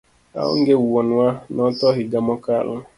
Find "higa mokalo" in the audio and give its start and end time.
1.95-2.73